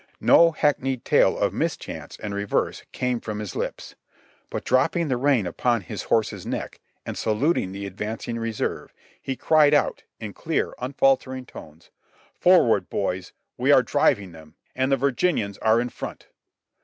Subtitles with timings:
[0.19, 3.93] No hackneyed tale of mischance and reverse came from his lips,
[4.49, 8.91] but dropping the rein upon his horse's neck, and saluting the advancing reserve,
[9.21, 11.91] he cried out in clear, unfaltering tones:
[12.39, 13.31] "Forward, boys!
[13.57, 16.29] we are driving them, and the Virginians are in front!"